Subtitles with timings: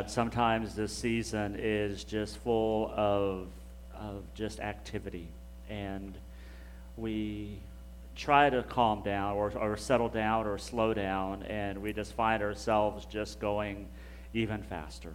[0.00, 3.48] God, sometimes this season is just full of,
[3.94, 5.28] of just activity.
[5.68, 6.14] And
[6.96, 7.58] we
[8.16, 12.42] try to calm down or, or settle down or slow down, and we just find
[12.42, 13.88] ourselves just going
[14.32, 15.12] even faster.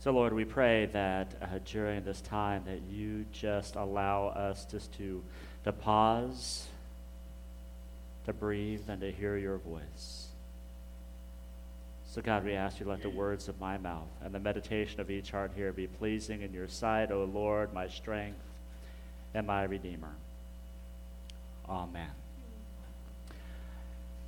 [0.00, 4.92] So, Lord, we pray that uh, during this time that you just allow us just
[4.94, 5.22] to,
[5.62, 6.66] to pause,
[8.26, 10.29] to breathe, and to hear your voice.
[12.12, 15.00] So, God, we ask you to let the words of my mouth and the meditation
[15.00, 18.40] of each heart here be pleasing in your sight, O Lord, my strength
[19.32, 20.10] and my Redeemer.
[21.68, 22.10] Amen.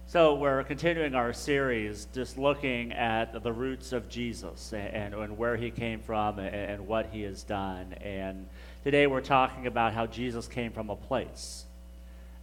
[0.07, 5.57] So, we're continuing our series just looking at the roots of Jesus and, and where
[5.57, 7.95] he came from and, and what he has done.
[7.95, 8.47] And
[8.85, 11.65] today we're talking about how Jesus came from a place.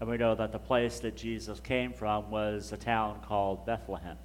[0.01, 4.17] And we know that the place that Jesus came from was a town called Bethlehem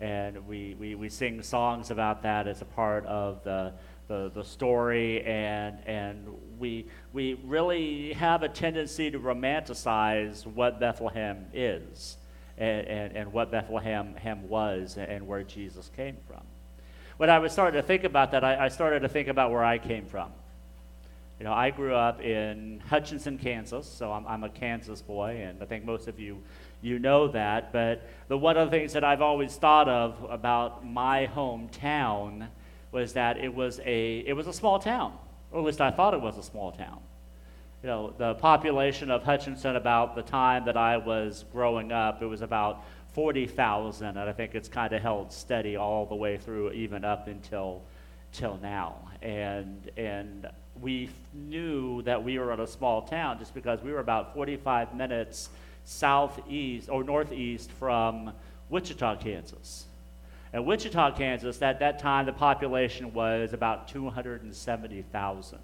[0.00, 3.72] and we, we, we sing songs about that as a part of the,
[4.08, 6.26] the, the story, and, and
[6.58, 12.18] we, we really have a tendency to romanticize what Bethlehem is
[12.58, 14.14] and, and, and what Bethlehem
[14.48, 16.42] was and where Jesus came from.
[17.16, 19.64] When I was starting to think about that, I, I started to think about where
[19.64, 20.30] I came from.
[21.38, 25.62] You know, I grew up in Hutchinson, Kansas, so I'm, I'm a Kansas boy, and
[25.62, 26.42] I think most of you
[26.82, 27.72] you know that.
[27.72, 32.48] But the one of the things that I've always thought of about my hometown
[32.92, 35.12] was that it was a it was a small town,
[35.50, 36.98] or at least I thought it was a small town.
[37.82, 42.26] You know, the population of Hutchinson about the time that I was growing up, it
[42.26, 46.72] was about 40,000, and I think it's kind of held steady all the way through,
[46.72, 47.82] even up until
[48.32, 48.96] till now.
[49.22, 50.48] And and
[50.80, 54.94] we knew that we were in a small town just because we were about 45
[54.94, 55.48] minutes
[55.86, 58.32] southeast or northeast from
[58.68, 59.86] Wichita, Kansas.
[60.52, 65.58] And Wichita, Kansas, at that time, the population was about 270,000.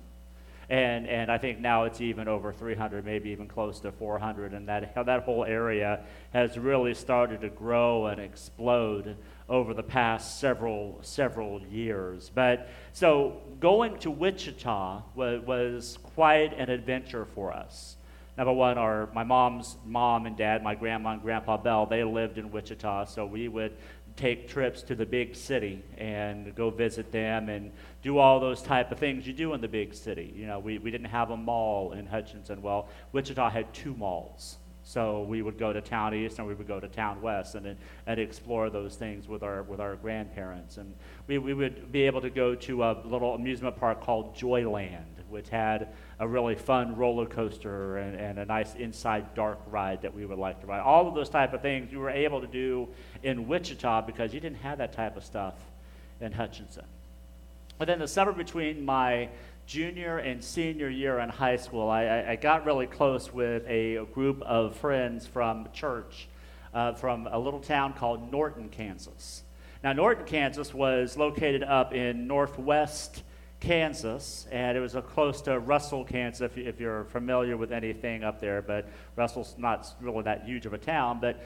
[0.70, 4.54] And, and I think now it's even over 300, maybe even close to 400.
[4.54, 6.00] And that, that whole area
[6.32, 9.16] has really started to grow and explode
[9.48, 12.30] over the past several, several years.
[12.32, 17.96] But so going to Wichita was, was quite an adventure for us.
[18.36, 22.38] Number one, our, my mom's mom and dad, my grandma and grandpa Bell, they lived
[22.38, 23.76] in Wichita, so we would
[24.16, 27.72] take trips to the big city and go visit them and
[28.02, 30.32] do all those type of things you do in the big city.
[30.36, 32.62] You know, we, we didn't have a mall in Hutchinson.
[32.62, 34.58] Well, Wichita had two malls.
[34.84, 37.76] So we would go to town east and we would go to town west and,
[38.06, 40.76] and explore those things with our, with our grandparents.
[40.76, 40.94] And
[41.28, 45.48] we, we would be able to go to a little amusement park called Joyland, which
[45.48, 45.88] had
[46.20, 50.38] a really fun roller coaster and, and a nice inside dark ride that we would
[50.38, 50.80] like to ride.
[50.80, 52.88] All of those type of things you were able to do
[53.22, 55.54] in Wichita because you didn't have that type of stuff
[56.20, 56.84] in Hutchinson.
[57.78, 59.28] But then the summer between my
[59.66, 64.42] junior and senior year in high school, I, I got really close with a group
[64.42, 66.28] of friends from church
[66.74, 69.42] uh, from a little town called Norton, Kansas.
[69.82, 73.22] Now, Norton, Kansas was located up in northwest
[73.62, 78.40] Kansas, and it was close to Russell, Kansas, if, if, you're familiar with anything up
[78.40, 78.60] there.
[78.60, 81.20] But Russell's not really that huge of a town.
[81.20, 81.44] But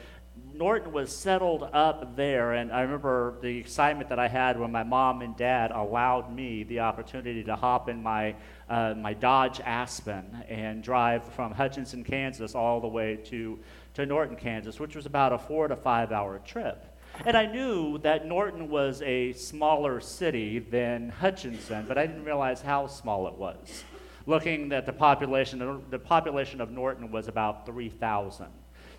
[0.51, 4.81] Norton was settled up there, and I remember the excitement that I had when my
[4.81, 8.35] mom and dad allowed me the opportunity to hop in my,
[8.67, 13.59] uh, my Dodge Aspen and drive from Hutchinson, Kansas, all the way to,
[13.93, 16.96] to Norton, Kansas, which was about a four to five hour trip.
[17.25, 22.61] And I knew that Norton was a smaller city than Hutchinson, but I didn't realize
[22.61, 23.83] how small it was.
[24.25, 28.47] Looking at the population, the population of Norton was about 3,000.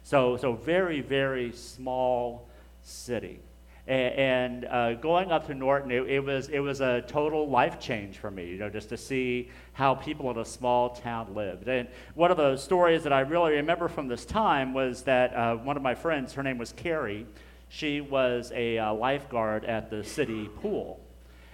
[0.03, 2.49] So, so very, very small
[2.83, 3.41] city.
[3.87, 8.19] And, uh, going up to Norton, it, it, was, it was a total life change
[8.19, 11.69] for me, you know, just to see how people in a small town lived.
[11.69, 15.57] And one of the stories that I really remember from this time was that uh,
[15.57, 17.27] one of my friends, her name was Carrie,
[17.69, 21.01] she was a uh, lifeguard at the city pool.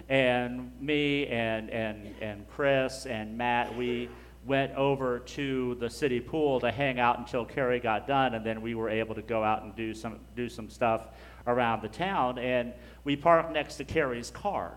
[0.09, 4.09] And me and, and, and Chris and Matt, we,
[4.47, 8.61] went over to the city pool to hang out until Carrie got done, and then
[8.61, 11.09] we were able to go out and do some, do some stuff
[11.47, 12.39] around the town.
[12.39, 12.73] And
[13.05, 14.75] we parked next to Carrie's car.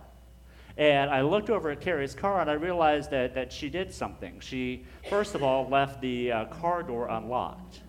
[0.77, 4.39] And I looked over at Carrie's car and I realized that, that she did something.
[4.39, 7.81] She, first of all, left the uh, car door unlocked.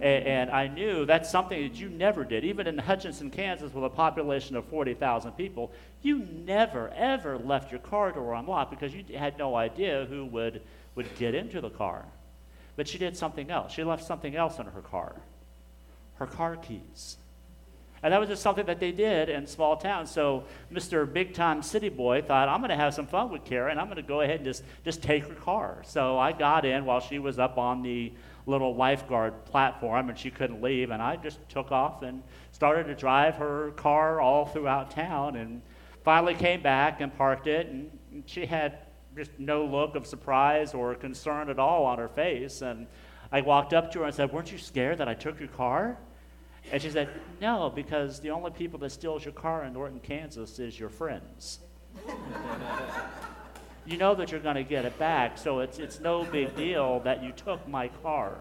[0.00, 2.44] And, and, I knew that's something that you never did.
[2.44, 5.72] Even in Hutchinson, Kansas, with a population of 40,000 people,
[6.02, 10.60] you never, ever left your car door unlocked because you had no idea who would,
[10.94, 12.04] would get into the car.
[12.76, 13.72] But she did something else.
[13.72, 15.16] She left something else in her car
[16.16, 17.16] her car keys.
[18.02, 20.10] And that was just something that they did in small towns.
[20.10, 21.10] So Mr.
[21.10, 23.78] Big Time City Boy thought, I'm going to have some fun with Karen.
[23.78, 25.78] I'm going to go ahead and just, just take her car.
[25.84, 28.12] So I got in while she was up on the
[28.46, 30.90] little lifeguard platform, and she couldn't leave.
[30.90, 32.22] And I just took off and
[32.52, 35.36] started to drive her car all throughout town.
[35.36, 35.60] And
[36.04, 37.90] finally came back and parked it, and
[38.26, 38.78] she had
[39.16, 42.62] just no look of surprise or concern at all on her face.
[42.62, 42.86] And
[43.32, 45.98] I walked up to her and said, Weren't you scared that I took your car?
[46.70, 47.08] And she said,
[47.40, 51.60] No, because the only people that steals your car in Norton, Kansas is your friends.
[53.86, 57.00] you know that you're going to get it back, so it's, it's no big deal
[57.00, 58.34] that you took my car.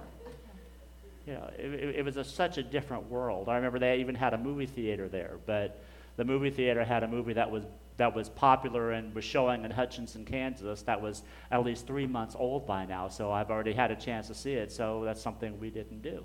[1.28, 3.50] You know, it, it, was a, such a different world.
[3.50, 5.82] I remember they even had a movie theater there, but
[6.18, 7.64] the movie theater had a movie that was
[7.98, 12.36] that was popular and was showing in Hutchinson, Kansas, that was at least three months
[12.38, 13.08] old by now.
[13.08, 14.72] So I've already had a chance to see it.
[14.72, 16.24] So that's something we didn't do.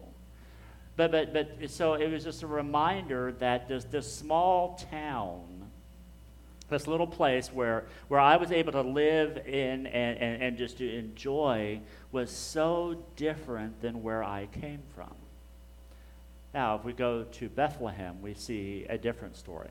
[0.96, 5.42] But, but, but so it was just a reminder that this, this small town,
[6.70, 10.78] this little place where, where I was able to live in and, and, and just
[10.78, 11.80] to enjoy
[12.12, 15.14] was so different than where I came from.
[16.54, 19.70] Now, if we go to Bethlehem, we see a different story.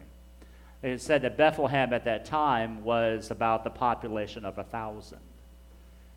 [0.81, 5.19] It said that Bethlehem at that time was about the population of a thousand.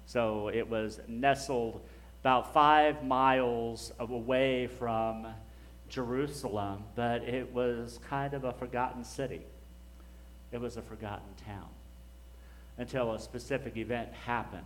[0.07, 1.81] So it was nestled
[2.23, 5.27] about five miles away from
[5.89, 9.43] Jerusalem, but it was kind of a forgotten city.
[10.53, 11.69] It was a forgotten town
[12.79, 14.63] until a specific event happened.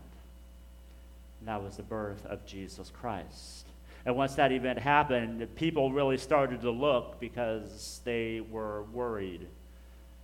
[1.41, 3.67] And that was the birth of Jesus Christ.
[4.05, 9.47] And once that event happened, people really started to look because they were worried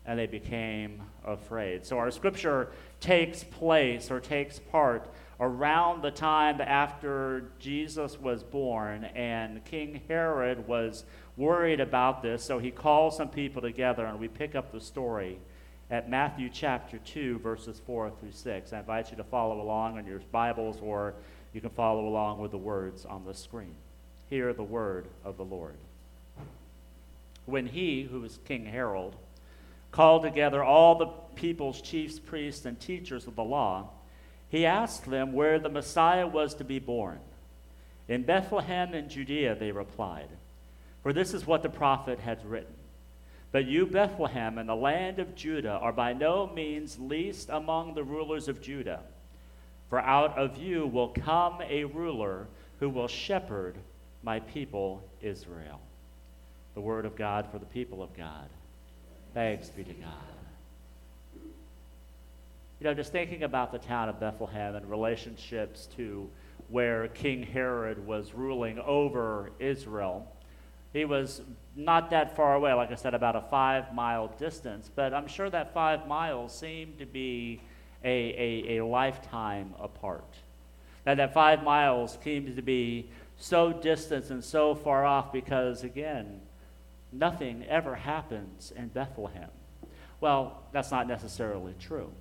[0.07, 1.85] and they became afraid.
[1.87, 2.69] So our scripture
[3.01, 5.09] takes place or takes part
[5.39, 11.05] around the time after Jesus was born, and King Herod was
[11.37, 15.39] worried about this, so he called some people together, and we pick up the story
[15.93, 18.73] at Matthew chapter 2, verses 4 through 6.
[18.73, 21.13] I invite you to follow along on your Bibles, or
[21.53, 23.75] you can follow along with the words on the screen.
[24.31, 25.75] Hear the word of the Lord.
[27.45, 29.13] When he, who was King Herod,
[29.91, 33.91] called together all the people's chiefs, priests, and teachers of the law,
[34.49, 37.21] he asked them where the Messiah was to be born.
[38.09, 40.29] In Bethlehem in Judea, they replied,
[41.03, 42.73] for this is what the prophet had written.
[43.53, 48.03] But you, Bethlehem, in the land of Judah, are by no means least among the
[48.03, 49.01] rulers of Judah.
[49.91, 52.47] For out of you will come a ruler
[52.81, 53.77] who will shepherd
[54.23, 55.81] my people Israel.
[56.75, 58.49] The word of God for the people of God.
[59.35, 60.13] Thanks be to God.
[62.81, 66.29] You know, just thinking about the town of Bethlehem and relationships to
[66.69, 70.27] where King Herod was ruling over Israel,
[70.93, 71.41] he was
[71.75, 75.49] not that far away, like I said, about a five mile distance, but I'm sure
[75.49, 77.61] that five miles seemed to be
[78.05, 80.35] a, a, a lifetime apart.
[81.05, 83.09] That that five miles seemed to be
[83.39, 86.41] so distant and so far off because, again,
[87.11, 89.51] nothing ever happens in Bethlehem.
[90.21, 92.13] Well, that's not necessarily true.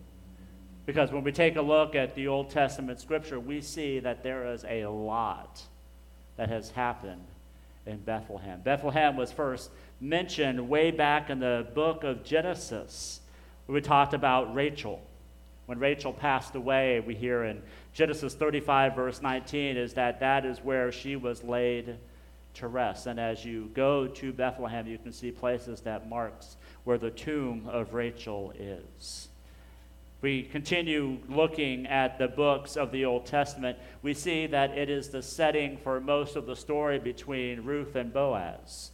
[0.86, 4.52] Because when we take a look at the Old Testament scripture, we see that there
[4.52, 5.62] is a lot
[6.38, 7.26] that has happened
[7.86, 8.62] in Bethlehem.
[8.62, 13.22] Bethlehem was first mentioned way back in the book of Genesis.
[13.68, 15.02] We talked about Rachel.
[15.66, 17.62] When Rachel passed away, we hear in
[17.94, 21.98] Genesis 35, verse 19, is that that is where she was laid
[22.56, 23.08] to rest.
[23.08, 27.68] And as you go to Bethlehem, you can see places that marks where the tomb
[27.70, 29.30] of Rachel is
[30.22, 35.10] we continue looking at the books of the Old Testament, we see that it is
[35.10, 38.92] the setting for most of the story between Ruth and Boaz.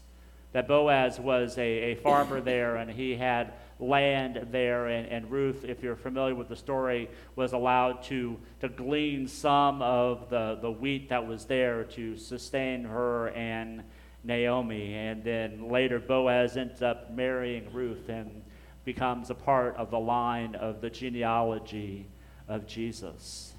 [0.53, 5.63] That Boaz was a, a farmer there and he had land there, and, and Ruth,
[5.63, 10.71] if you're familiar with the story, was allowed to, to glean some of the, the
[10.71, 13.83] wheat that was there to sustain her and
[14.23, 14.95] Naomi.
[14.95, 18.41] And then later, Boaz ends up marrying Ruth, and
[18.87, 22.07] becomes a part of the line of the genealogy
[22.47, 23.53] of Jesus.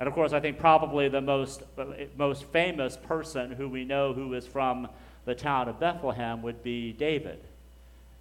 [0.00, 1.62] And of course, I think probably the most,
[2.18, 4.88] most famous person who we know who is from
[5.26, 7.38] the town of Bethlehem would be David.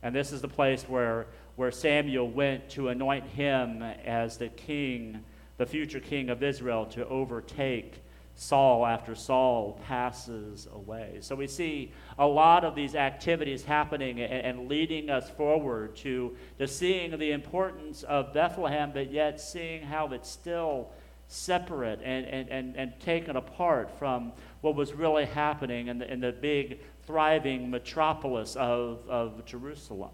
[0.03, 5.23] And this is the place where, where Samuel went to anoint him as the king,
[5.57, 7.95] the future king of Israel, to overtake
[8.35, 11.17] Saul after Saul passes away.
[11.21, 16.35] So we see a lot of these activities happening and, and, leading us forward to,
[16.57, 20.89] to seeing the importance of Bethlehem, but yet seeing how it's still
[21.27, 26.19] separate and, and, and, and taken apart from what was really happening in the, in
[26.19, 30.11] the big, thriving metropolis of, of Jerusalem.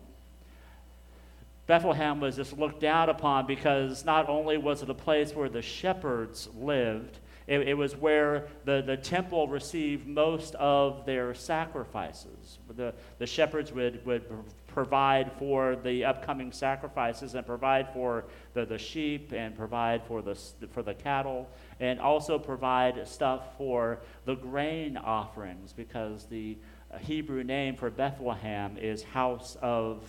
[1.68, 5.62] Bethlehem was just looked down upon because not only was it a place where the
[5.62, 12.60] shepherds lived, it, it, was where the, the temple received most of their sacrifices.
[12.76, 14.24] The, the shepherds would, would
[14.68, 20.36] provide for the upcoming sacrifices and provide for the, the sheep and provide for the,
[20.70, 26.56] for the cattle and also provide stuff for the grain offerings because the
[26.94, 30.04] uh, Hebrew name for Bethlehem is house of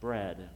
[0.00, 0.48] bread.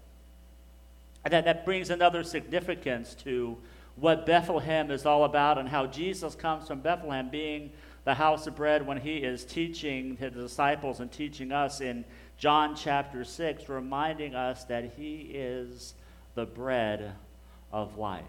[1.23, 3.59] And that, that brings another significance to
[3.97, 7.71] what Bethlehem is all about and how Jesus comes from Bethlehem being
[8.05, 12.05] the house of bread when he is teaching his disciples and teaching us in
[12.37, 15.95] John chapter 6, reminding us that he is
[16.35, 17.13] the bread
[17.73, 18.25] of life.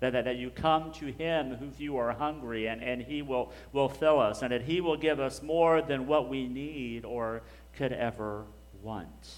[0.00, 3.52] That, that, that you come to him if you are hungry and, and he will,
[3.72, 7.42] will fill us, and that he will give us more than what we need or
[7.76, 8.44] could ever
[8.82, 9.36] want.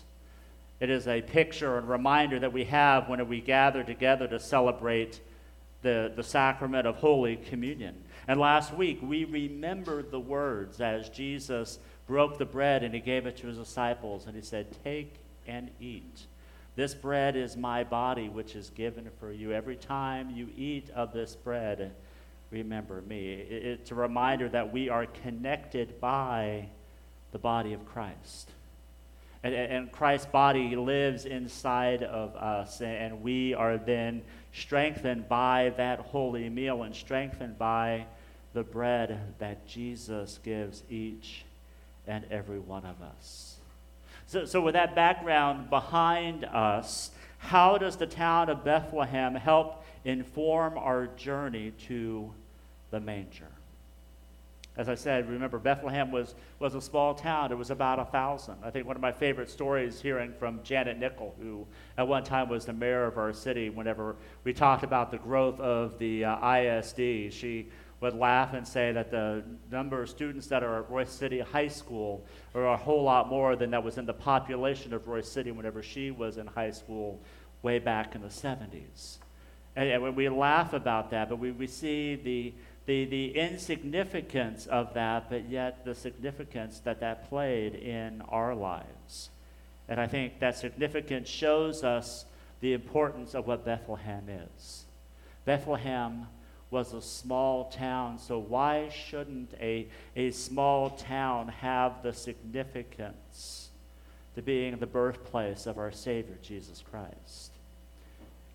[0.80, 5.20] It is a picture and reminder that we have when we gather together to celebrate
[5.82, 7.94] the, the sacrament of Holy Communion.
[8.28, 13.26] And last week, we remembered the words as Jesus broke the bread and he gave
[13.26, 15.14] it to his disciples, and he said, Take
[15.46, 16.26] and eat.
[16.74, 19.52] This bread is my body, which is given for you.
[19.52, 21.92] Every time you eat of this bread,
[22.50, 23.32] remember me.
[23.34, 26.68] It's a reminder that we are connected by
[27.32, 28.50] the body of Christ.
[29.42, 34.22] And, and Christ's body lives inside of us, and we are then
[34.52, 38.06] strengthened by that holy meal and strengthened by
[38.52, 41.44] the bread that Jesus gives each
[42.06, 43.56] and every one of us.
[44.26, 50.78] So, so with that background behind us, how does the town of Bethlehem help inform
[50.78, 52.32] our journey to
[52.90, 53.51] the manger?
[54.76, 57.52] As I said, remember, Bethlehem was, was a small town.
[57.52, 58.56] It was about a thousand.
[58.62, 61.66] I think one of my favorite stories hearing from Janet Nickel, who
[61.98, 65.60] at one time was the mayor of our city, whenever we talked about the growth
[65.60, 67.68] of the uh, ISD, she
[68.00, 71.68] would laugh and say that the number of students that are at Royse City High
[71.68, 72.24] School
[72.54, 75.82] are a whole lot more than that was in the population of Royse City whenever
[75.82, 77.20] she was in high school
[77.62, 79.18] way back in the 70s.
[79.76, 82.52] And, and we laugh about that, but we, we see the
[82.86, 89.30] the, the insignificance of that, but yet the significance that that played in our lives.
[89.88, 92.24] And I think that significance shows us
[92.60, 94.84] the importance of what Bethlehem is.
[95.44, 96.26] Bethlehem
[96.70, 99.86] was a small town, so why shouldn't a,
[100.16, 103.68] a small town have the significance
[104.34, 107.51] to being the birthplace of our Savior, Jesus Christ?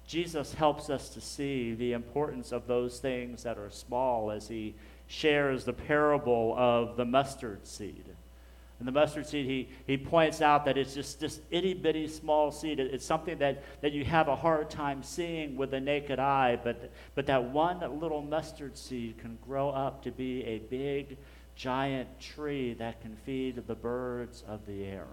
[0.07, 4.73] Jesus helps us to see the importance of those things that are small as he
[5.07, 8.05] shares the parable of the mustard seed.
[8.79, 12.51] And the mustard seed, he, he points out that it's just this itty bitty small
[12.51, 12.79] seed.
[12.79, 16.89] It's something that, that you have a hard time seeing with the naked eye, but,
[17.15, 21.17] but that one little mustard seed can grow up to be a big,
[21.55, 25.07] giant tree that can feed the birds of the air.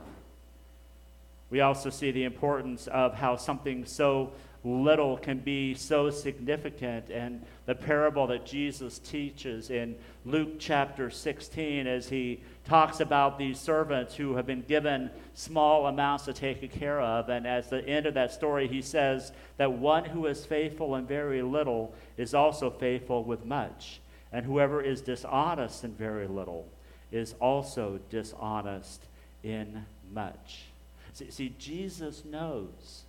[1.50, 4.32] We also see the importance of how something so
[4.64, 7.10] little can be so significant.
[7.10, 9.94] And the parable that Jesus teaches in
[10.24, 16.24] Luke chapter 16, as he talks about these servants who have been given small amounts
[16.24, 17.28] to take care of.
[17.28, 21.06] And at the end of that story, he says that one who is faithful in
[21.06, 24.00] very little is also faithful with much.
[24.32, 26.66] And whoever is dishonest in very little
[27.12, 29.04] is also dishonest
[29.42, 30.64] in much.
[31.12, 33.04] See, see Jesus knows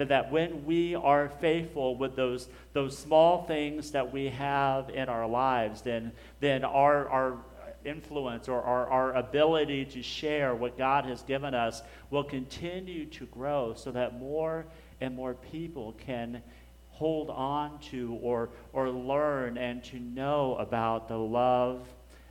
[0.00, 5.10] that, that when we are faithful with those, those small things that we have in
[5.10, 7.36] our lives, then, then our, our
[7.84, 13.26] influence or our, our ability to share what God has given us will continue to
[13.26, 14.64] grow so that more
[15.02, 16.42] and more people can
[16.88, 21.86] hold on to or, or learn and to know about the love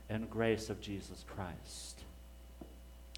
[0.08, 2.00] and grace of Jesus Christ.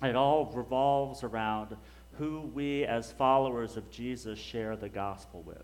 [0.03, 1.75] It all revolves around
[2.23, 5.57] who we as followers of Jesus share the gospel with.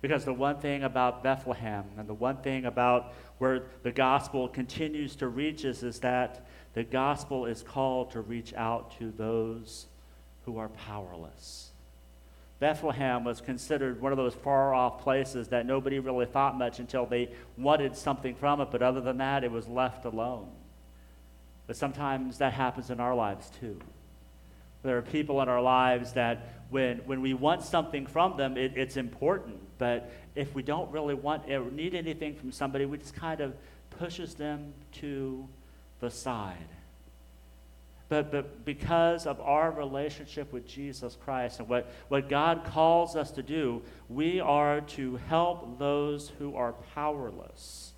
[0.00, 5.16] Because the one thing about Bethlehem and the one thing about where the gospel continues
[5.16, 9.86] to reach us is that the gospel is called to reach out to those
[10.44, 11.70] who are powerless.
[12.60, 17.06] Bethlehem was considered one of those far off places that nobody really thought much until
[17.06, 20.48] they wanted something from it, but other than that, it was left alone.
[21.66, 23.80] But sometimes that happens in our lives too.
[24.82, 28.72] There are people in our lives that when, when we want something from them, it,
[28.76, 29.58] it's important.
[29.78, 33.54] But if we don't really want or need anything from somebody, we just kind of
[33.90, 35.46] pushes them to
[36.00, 36.56] the side.
[38.08, 43.30] But, but because of our relationship with Jesus Christ and what, what God calls us
[43.32, 47.91] to do, we are to help those who are powerless,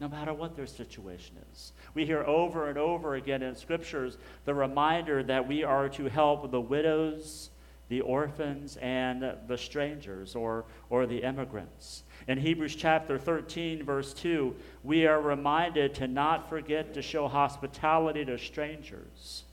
[0.00, 1.72] no matter what their situation is.
[1.94, 6.50] We hear over and over again in scriptures the reminder that we are to help
[6.50, 7.50] the widows,
[7.88, 12.02] the orphans, and the strangers or, or the immigrants.
[12.28, 18.24] In Hebrews chapter 13, verse 2, we are reminded to not forget to show hospitality
[18.24, 19.44] to strangers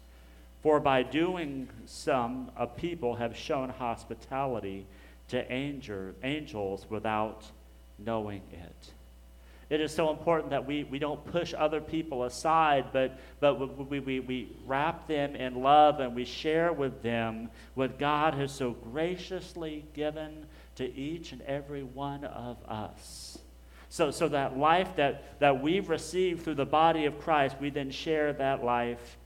[0.63, 4.85] for by doing some, a people have shown hospitality
[5.27, 7.43] to angel, angels without
[8.00, 8.93] knowing it.
[9.73, 13.99] It is so important that we, we don't push other people aside, but, but we,
[13.99, 18.73] we, we wrap them in love and we share with them what God has so
[18.73, 23.39] graciously given to each and every one of us.
[23.89, 27.89] So, so that life that, that we've received through the body of Christ, we then
[27.89, 29.17] share that life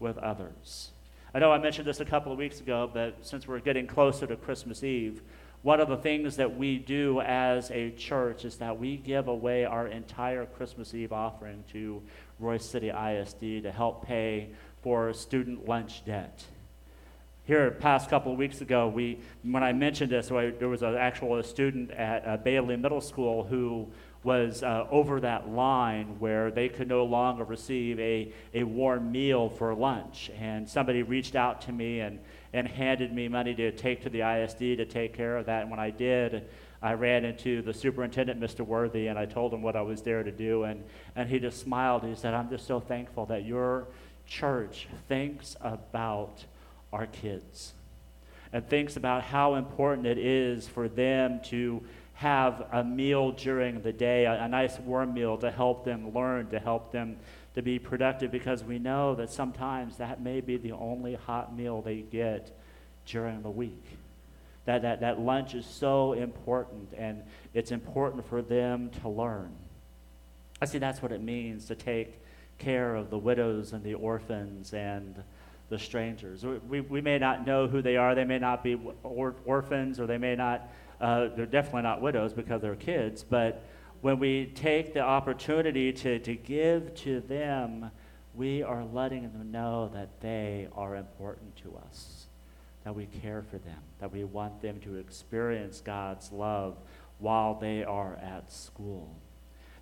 [0.00, 0.90] with others.
[1.32, 4.26] I know I mentioned this a couple of weeks ago, but since we're getting closer
[4.26, 5.22] to Christmas Eve,
[5.62, 9.64] one of the things that we do as a church is that we give away
[9.64, 12.02] our entire Christmas Eve offering to
[12.40, 14.50] Royse City ISD to help pay
[14.82, 16.44] for student lunch debt.
[17.44, 21.40] Here, past couple of weeks ago, we, when I mentioned this, there was an actual
[21.44, 23.88] student at uh, Bailey Middle School who
[24.24, 29.48] was uh, over that line where they could no longer receive a, a warm meal
[29.48, 30.30] for lunch.
[30.38, 32.20] And somebody reached out to me and,
[32.52, 35.62] and handed me money to take to the ISD to take care of that.
[35.62, 36.44] And when I did,
[36.82, 38.60] I ran into the superintendent, Mr.
[38.60, 40.64] Worthy, and I told him what I was there to do.
[40.64, 40.84] And,
[41.16, 42.04] and he just smiled.
[42.04, 43.86] He said, I'm just so thankful that your
[44.26, 46.44] church thinks about
[46.92, 47.72] our kids
[48.52, 51.82] and thinks about how important it is for them to
[52.14, 56.48] have a meal during the day, a, a nice warm meal to help them learn,
[56.48, 57.16] to help them
[57.54, 61.82] to be productive, because we know that sometimes that may be the only hot meal
[61.82, 62.50] they get
[63.06, 63.84] during the week.
[64.64, 69.50] That, that, that lunch is so important, and it's important for them to learn.
[70.60, 72.20] I see that's what it means to take
[72.58, 75.22] care of the widows and the orphans and
[75.68, 76.44] the strangers.
[76.44, 78.14] We, we may not know who they are.
[78.14, 82.32] They may not be or, orphans, or they may not uh, they're definitely not widows
[82.32, 83.64] because they're kids, but
[84.02, 87.90] when we take the opportunity to, to give to them,
[88.34, 92.26] we are letting them know that they are important to us,
[92.82, 96.76] that we care for them, that we want them to experience God's love
[97.20, 99.14] while they are at school.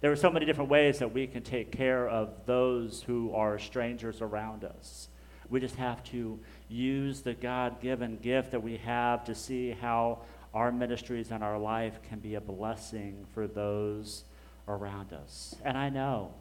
[0.03, 3.59] There are so many different ways that we can take care of those who are
[3.59, 5.09] strangers around us.
[5.49, 10.21] We just have to use the God given gift that we have to see how
[10.53, 14.25] our ministries and our life can be a blessing for those
[14.67, 15.55] around us.
[15.65, 16.33] And I know,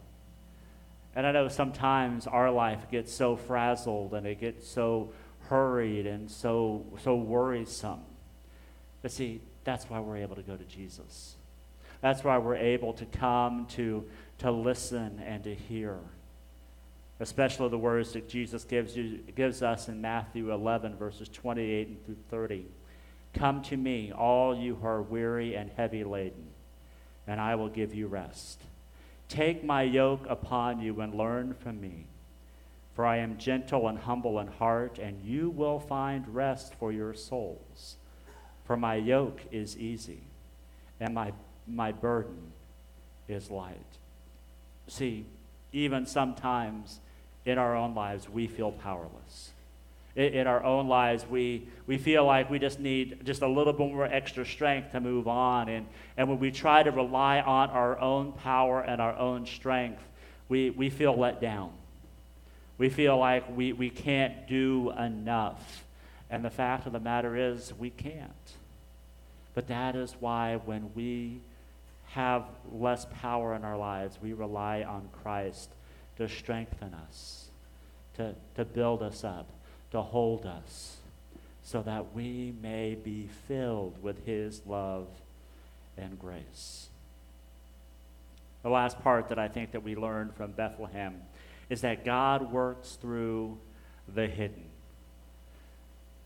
[1.16, 5.12] and I know sometimes our life gets so frazzled and it gets so
[5.48, 8.02] hurried and so, so worrisome.
[9.02, 11.36] But see, that's why we're able to go to Jesus.
[12.02, 14.06] That's why we're able to come to,
[14.40, 15.98] to listen and to hear.
[17.20, 22.06] Especially the words that Jesus gives, you, gives us in Matthew 11, verses 28 and
[22.06, 22.66] through 30.
[23.34, 26.48] Come to me, all you who are weary and heavy laden,
[27.28, 28.62] and I will give you rest.
[29.28, 32.06] Take my yoke upon you and learn from me,
[32.96, 37.14] for I am gentle and humble in heart, and you will find rest for your
[37.14, 37.96] souls.
[38.66, 40.22] For my yoke is easy,
[41.00, 41.34] and my,
[41.68, 42.52] my burden
[43.28, 43.78] is light.
[44.88, 45.26] See,
[45.72, 47.00] even sometimes
[47.46, 49.52] in our own lives, we feel powerless
[50.16, 53.74] in, in our own lives, we, we feel like we just need just a little
[53.74, 55.70] bit more extra strength to move on.
[55.70, 55.86] And,
[56.18, 60.02] and when we try to rely on our own power and our own strength,
[60.48, 61.72] we, we feel let down.
[62.78, 65.84] We feel like we, we can't do enough.
[66.30, 68.32] And the fact of the matter is, we can't.
[69.54, 71.40] But that is why when we
[72.12, 75.70] have less power in our lives, we rely on Christ
[76.18, 77.48] to strengthen us,
[78.16, 79.48] to, to build us up
[79.92, 80.98] to hold us
[81.64, 85.08] so that we may be filled with his love
[85.98, 86.88] and grace.
[88.64, 91.16] The last part that I think that we learned from Bethlehem
[91.70, 93.58] is that God works through
[94.14, 94.64] the hidden.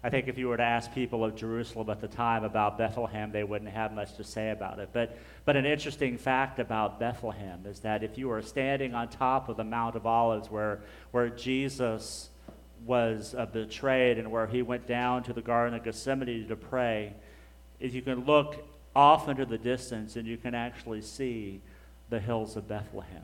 [0.06, 3.32] I think if you were to ask people of Jerusalem at the time about Bethlehem,
[3.32, 4.90] they wouldn't have much to say about it.
[4.92, 9.48] But, but an interesting fact about Bethlehem is that if you were standing on top
[9.48, 12.30] of the Mount of Olives where, where Jesus
[12.86, 17.14] was uh, betrayed and where he went down to the Garden of Gethsemane to pray,
[17.80, 18.66] if you can look
[18.96, 21.62] off into the distance and you can actually see
[22.10, 23.24] the hills of Bethlehem.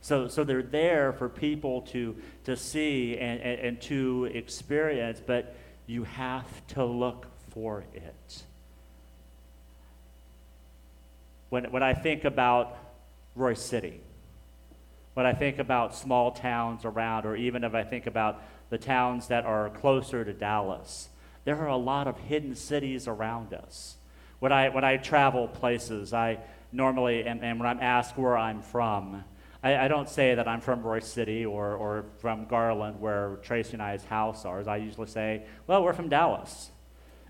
[0.00, 5.54] So, so they're there for people to, to see and, and, and to experience, but
[5.86, 8.42] you have to look for it.
[11.50, 12.76] When, when I think about
[13.36, 14.00] Royse City,
[15.14, 18.40] when I think about small towns around, or even if I think about
[18.70, 21.08] the towns that are closer to Dallas,
[21.44, 23.96] there are a lot of hidden cities around us.
[24.38, 26.38] When I, when I travel places, I
[26.72, 29.24] normally, and, and when I'm asked where I'm from,
[29.62, 33.72] I, I, don't say that I'm from Royse City or, or from Garland, where Tracy
[33.72, 34.68] and I's house are.
[34.68, 36.70] I usually say, well, we're from Dallas.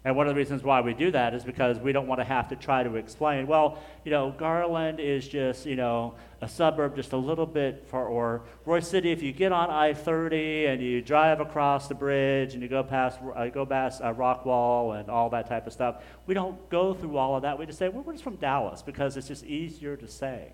[0.08, 2.24] And one of the reasons why we do that is because we don't want to
[2.24, 6.96] have to try to explain, well, you know, Garland is just, you know, a suburb
[6.96, 10.82] just a little bit far, or Roy City, if you get on I 30 and
[10.82, 15.10] you drive across the bridge and you go past, uh, go past uh, Rockwall and
[15.10, 17.58] all that type of stuff, we don't go through all of that.
[17.58, 20.52] We just say, well, we're just from Dallas because it's just easier to say.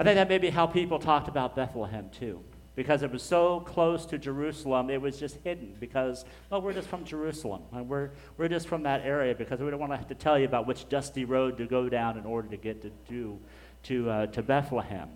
[0.00, 2.42] I think that may be how people talked about Bethlehem too.
[2.76, 6.88] Because it was so close to Jerusalem, it was just hidden because, well, we're just
[6.88, 7.62] from Jerusalem.
[7.72, 10.38] And we're, we're just from that area because we don't want to have to tell
[10.38, 13.38] you about which dusty road to go down in order to get to, to,
[13.84, 15.08] to, uh, to Bethlehem.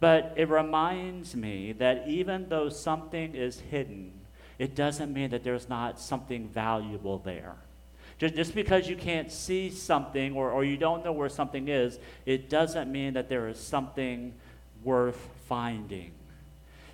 [0.00, 4.12] But it reminds me that even though something is hidden,
[4.58, 7.56] it doesn't mean that there's not something valuable there.
[8.18, 11.98] Just, just because you can't see something or, or you don't know where something is,
[12.26, 14.34] it doesn't mean that there is something
[14.84, 16.12] worth finding.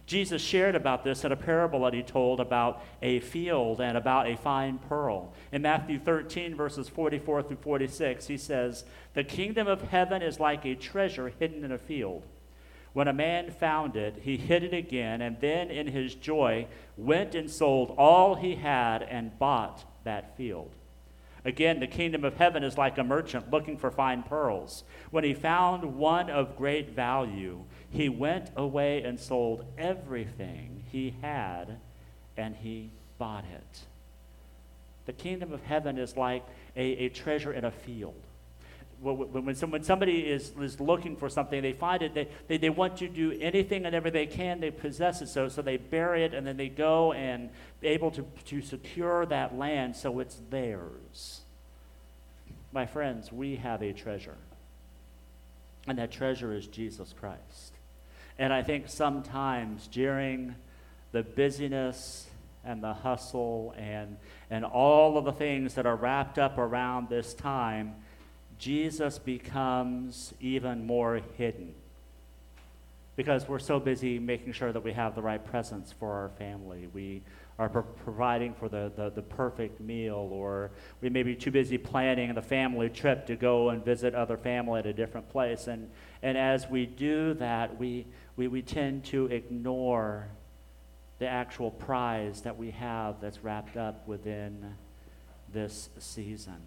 [0.06, 4.28] Jesus shared about this in a parable that he told about a field and about
[4.28, 5.32] a fine pearl.
[5.50, 10.64] In Matthew 13, verses 44 through 46, he says, The kingdom of heaven is like
[10.64, 12.22] a treasure hidden in a field.
[12.92, 16.66] When a man found it, he hid it again, and then in his joy
[16.96, 20.70] went and sold all he had and bought that field.
[21.46, 24.82] Again, the kingdom of heaven is like a merchant looking for fine pearls.
[25.12, 31.78] When he found one of great value, he went away and sold everything he had
[32.36, 33.82] and he bought it.
[35.06, 38.20] The kingdom of heaven is like a, a treasure in a field.
[39.00, 42.70] When, when, when somebody is, is looking for something, they find it, they, they, they
[42.70, 46.24] want to do anything and ever they can, they possess it so, so they bury
[46.24, 50.40] it and then they go and be able to, to secure that land so it's
[50.50, 51.42] theirs.
[52.72, 54.36] My friends, we have a treasure.
[55.86, 57.72] And that treasure is Jesus Christ.
[58.38, 60.54] And I think sometimes during
[61.12, 62.26] the busyness
[62.64, 64.16] and the hustle and,
[64.50, 67.94] and all of the things that are wrapped up around this time,
[68.58, 71.74] Jesus becomes even more hidden
[73.16, 76.88] because we're so busy making sure that we have the right presents for our family.
[76.92, 77.22] We
[77.58, 81.78] are pro- providing for the, the, the, perfect meal, or we may be too busy
[81.78, 85.66] planning the family trip to go and visit other family at a different place.
[85.66, 85.90] And,
[86.22, 90.28] and as we do that, we, we, we tend to ignore
[91.18, 94.74] the actual prize that we have that's wrapped up within
[95.50, 96.60] this season.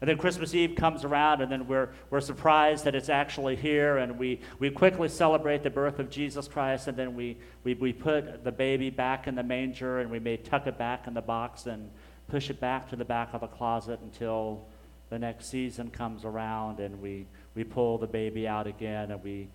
[0.00, 3.98] And then Christmas Eve comes around, and then we're, we're surprised that it's actually here,
[3.98, 7.92] and we, we quickly celebrate the birth of Jesus Christ, and then we, we, we
[7.92, 11.20] put the baby back in the manger, and we may tuck it back in the
[11.20, 11.90] box and
[12.28, 14.64] push it back to the back of the closet until
[15.10, 19.48] the next season comes around, and we, we pull the baby out again, and we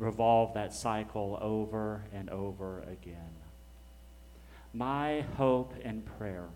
[0.00, 3.30] revolve that cycle over and over again.
[4.74, 6.46] My hope and prayer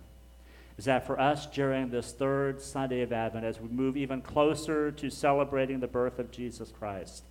[0.81, 4.91] is that for us during this third Sunday of Advent, as we move even closer
[4.91, 7.23] to celebrating the birth of Jesus Christ,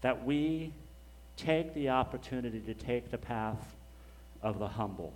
[0.00, 0.72] that we
[1.36, 3.74] take the opportunity to take the path
[4.44, 5.12] of the humble,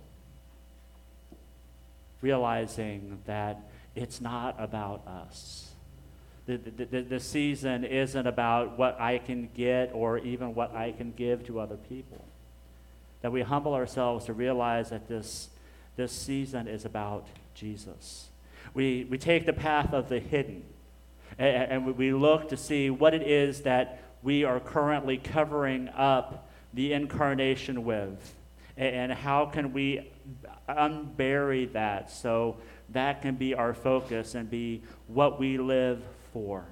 [2.21, 3.61] realizing that
[3.95, 5.71] it's not about us.
[6.45, 11.13] The, the, the, season isn't about what I can get or even what I can
[11.13, 12.25] give to other people.
[13.21, 15.47] That we humble ourselves to realize that this,
[15.95, 18.29] this season is about Jesus.
[18.73, 20.63] We, we take the path of the hidden
[21.37, 26.49] and, and we look to see what it is that we are currently covering up
[26.73, 28.35] the incarnation with.
[28.75, 30.11] And how can we
[30.67, 32.57] unbury that so
[32.89, 36.65] that can be our focus and be what we live for?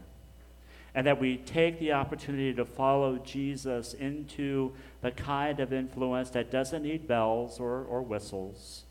[0.96, 6.52] And that we take the opportunity to follow Jesus into the kind of influence that
[6.52, 8.84] doesn't need bells or, or whistles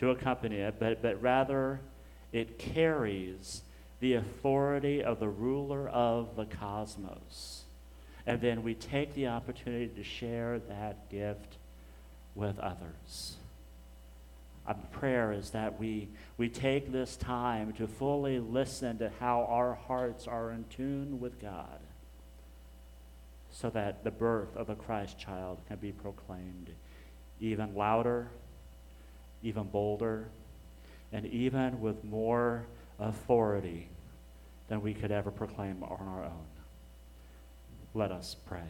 [0.00, 1.78] to accompany it, but, but rather
[2.32, 3.62] it carries
[4.00, 7.64] the authority of the ruler of the cosmos.
[8.26, 11.58] And then we take the opportunity to share that gift
[12.34, 13.36] with others.
[14.66, 16.08] Our prayer is that we,
[16.38, 21.40] we take this time to fully listen to how our hearts are in tune with
[21.42, 21.80] God
[23.52, 26.70] so that the birth of the Christ child can be proclaimed
[27.40, 28.28] even louder,
[29.42, 30.28] even bolder,
[31.12, 32.66] and even with more
[32.98, 33.88] authority
[34.68, 36.46] than we could ever proclaim on our own.
[37.94, 38.62] Let us pray.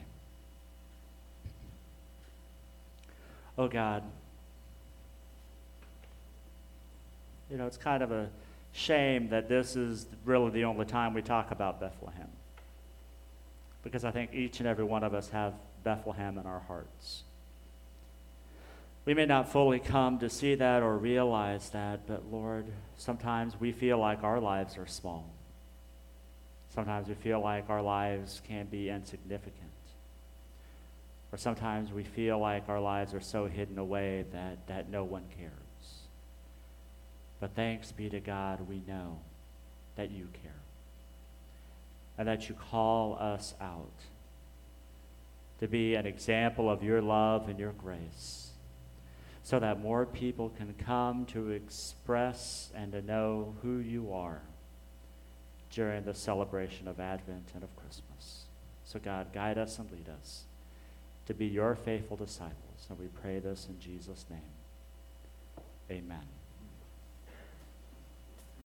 [3.58, 4.02] Oh God,
[7.50, 8.30] you know, it's kind of a
[8.72, 12.28] shame that this is really the only time we talk about Bethlehem.
[13.82, 17.24] Because I think each and every one of us have Bethlehem in our hearts.
[19.06, 23.72] We may not fully come to see that or realize that, but Lord, sometimes we
[23.72, 25.32] feel like our lives are small.
[26.74, 29.70] Sometimes we feel like our lives can be insignificant.
[31.32, 35.24] Or sometimes we feel like our lives are so hidden away that, that no one
[35.36, 35.52] cares.
[37.40, 39.20] But thanks be to God, we know
[39.96, 40.52] that you care.
[42.18, 43.94] And that you call us out
[45.58, 48.49] to be an example of your love and your grace
[49.42, 54.42] so that more people can come to express and to know who you are
[55.70, 58.44] during the celebration of Advent and of Christmas.
[58.84, 60.44] So, God, guide us and lead us
[61.26, 62.86] to be your faithful disciples.
[62.88, 64.40] And we pray this in Jesus' name.
[65.90, 66.39] Amen.